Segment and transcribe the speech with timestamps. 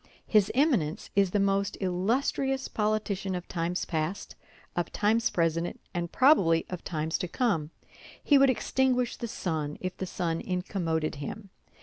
[0.25, 4.35] His Eminence is the most illustrious politician of times past,
[4.75, 7.69] of times present, and probably of times to come.
[8.23, 11.51] He would extinguish the sun if the sun incommoded him.